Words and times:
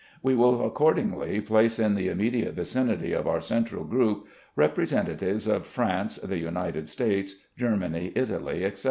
We 0.23 0.33
will 0.33 0.65
accordingly 0.65 1.41
place 1.41 1.77
in 1.77 1.93
the 1.93 2.07
immediate 2.09 2.55
vicinity 2.55 3.13
of 3.13 3.27
our 3.27 3.39
central 3.39 3.83
group, 3.83 4.25
representatives 4.55 5.45
of 5.45 5.63
France, 5.67 6.15
the 6.15 6.39
United 6.39 6.89
States, 6.89 7.35
Germany, 7.55 8.11
Italy, 8.15 8.65
etc. 8.65 8.79